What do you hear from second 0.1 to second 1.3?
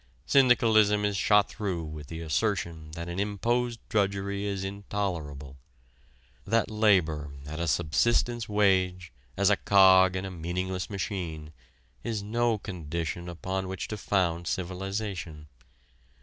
Syndicalism is